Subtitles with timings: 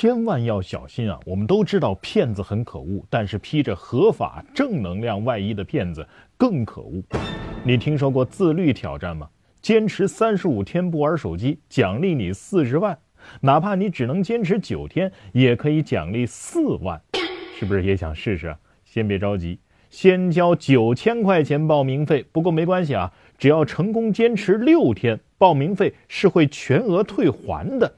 [0.00, 1.18] 千万要小心啊！
[1.26, 7.02] 我们都知道骗子很可恶，但是披着合法正能量外衣的骗子更可恶。
[7.64, 9.28] 你听说过自律挑战吗？
[9.60, 12.94] 坚持三十五天不玩手机，奖励你四十万；
[13.40, 17.02] 哪怕你只能坚持九天，也可以奖励四万。
[17.58, 18.54] 是不是也想试试？
[18.84, 19.58] 先别着急，
[19.90, 22.24] 先交九千块钱报名费。
[22.30, 27.92] 不过没关系啊，只要成功坚持六天，报名费是会全额退还的。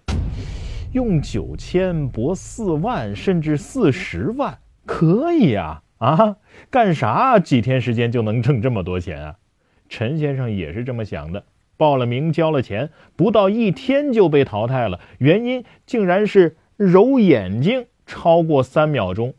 [0.92, 6.36] 用九千博四万，甚至四十万，可以啊啊！
[6.68, 9.36] 干啥几天时间就能挣这么多钱啊？
[9.88, 11.44] 陈先生也是这么想的，
[11.76, 19.34] 报了名交了钱，不到一天就被淘汰了，原因竟然是揉眼睛超过三秒钟。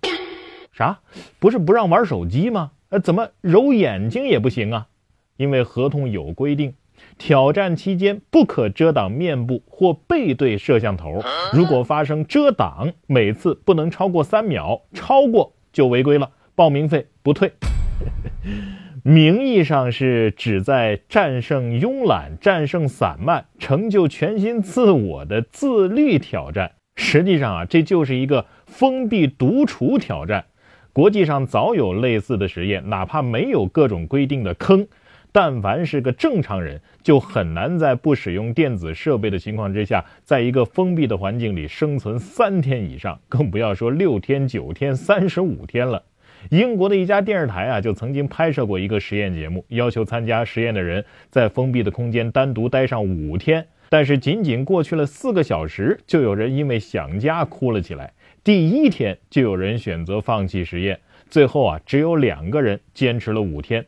[0.72, 1.00] 啥？
[1.40, 2.72] 不是不让玩手机吗？
[2.88, 4.88] 呃，怎么揉眼睛也不行啊？
[5.36, 6.76] 因为合同有规定。
[7.18, 11.22] 挑战期间不可遮挡面部或背对摄像头，
[11.54, 17.52] 如果发生遮挡，每次不能超过三秒，超过就违规了，报名费不退。
[19.04, 30.46] 名义上是旨在战胜慵懒、战胜散漫、成就全新自我的自律挑战，实际上啊，这就是一个封闭独处挑战。
[30.94, 34.88] 国际上早有类似的实验，哪怕没有各种规定的坑。
[35.32, 46.04] 但凡是个正常人，就很难在不使用电子设备的情况之下，在一个封闭的环境里生存三天以上，更不要说六天、九天、三十五天了。
[46.50, 58.12] 英国的一家电视台啊，就曾经拍摄过一个实验节目，要求参加实验的人在封闭的空间单独待上五天，但是仅仅过去了四个小时，就有人因为想家哭了起来。
[58.44, 63.86] 第一天就有人选择放弃实验，最后啊，只有两个人坚持了五天。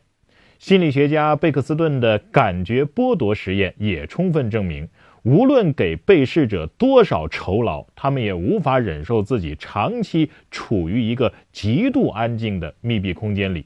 [0.63, 4.87] 心理学家贝克斯顿的感觉剥夺实验也充分证明，
[5.23, 13.65] 无论给被试者多少酬劳，他们也无法忍受自己长期处于一个极度安静的密闭空间里。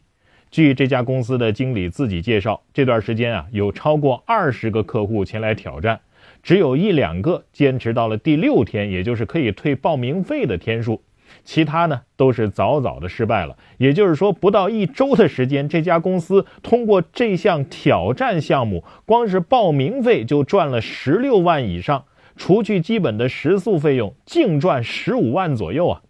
[0.49, 5.99] 据这家公司的经理自己介绍，这段时间啊，有超过二十个客户前来挑战，
[6.41, 11.03] 只有一两个坚持到了第六天，也就是可以退报名费的天数。
[11.43, 22.05] 其他呢都是早早的失败了，也就是说，不到一周的时间，这家公司通过这项挑战项目，光是报名费就赚了十六万以上，
[22.35, 26.01] 除去基本的食宿费用，净赚十五万左右啊！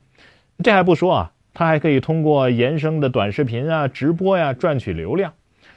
[0.64, 5.34] 这还不说啊，他还可以通过延伸的短视频啊、直播呀赚取流量。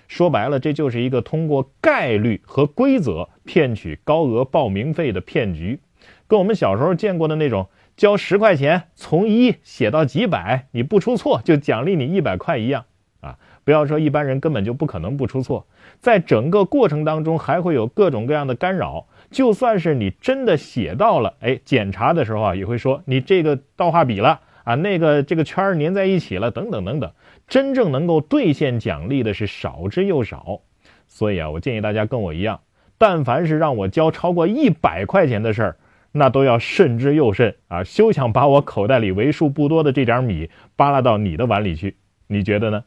[0.09, 5.79] 说白了，这就是一个通过概率和规则骗取高额报名费的骗局，
[6.27, 7.69] 跟我们小时候见过的那种。
[8.01, 12.87] 交十块钱，从一写到几百，你不出错就奖励你一百块一样
[13.21, 13.37] 啊！
[13.63, 15.67] 不要说一般人根本就不可能不出错，
[16.01, 19.07] 在整个过程当中还会有各种各样的干扰。
[19.31, 27.13] 就算是你真的写到了，哎，检查的时候啊也会说你这个倒画笔了啊，那个这个圈儿粘在一起了，等等等等。
[27.49, 30.63] 真正能够兑现奖励的是少之又少。
[31.07, 32.61] 所以啊，我建议大家跟我一样，
[32.97, 35.77] 但凡是让我交超过一百块钱的事儿。
[36.13, 37.85] 那都要慎之又慎啊！
[37.85, 42.83] 休想把我口袋里为数不多的这点米扒拉到你的碗里去，你觉得呢？